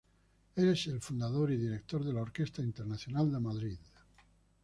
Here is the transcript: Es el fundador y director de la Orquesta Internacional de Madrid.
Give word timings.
Es 0.55 0.87
el 0.87 0.99
fundador 0.99 1.51
y 1.51 1.57
director 1.57 2.03
de 2.03 2.11
la 2.11 2.21
Orquesta 2.23 2.63
Internacional 2.63 3.31
de 3.31 3.39
Madrid. 3.39 3.77